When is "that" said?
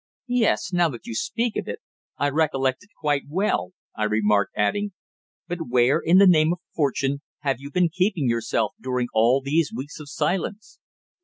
0.89-1.05